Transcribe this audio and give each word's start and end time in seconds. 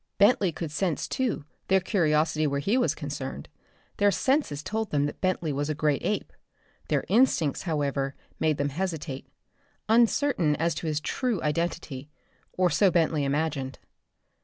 Bentley 0.17 0.51
could 0.51 0.71
sense 0.71 1.07
too 1.07 1.45
their 1.67 1.79
curiosity 1.79 2.47
where 2.47 2.59
he 2.59 2.75
was 2.75 2.95
concerned. 2.95 3.47
Their 3.97 4.09
senses 4.09 4.63
told 4.63 4.89
them 4.89 5.05
that 5.05 5.21
Bentley 5.21 5.53
was 5.53 5.69
a 5.69 5.75
great 5.75 6.01
ape. 6.03 6.33
Their 6.87 7.05
instincts, 7.07 7.61
however, 7.69 8.15
made 8.39 8.57
them 8.57 8.69
hesitate, 8.69 9.27
uncertain 9.87 10.55
as 10.55 10.73
to 10.73 10.87
his 10.87 11.01
true 11.01 11.39
"identity" 11.43 12.09
or 12.53 12.71
so 12.71 12.89
Bentley 12.89 13.23
imagined. 13.25 13.77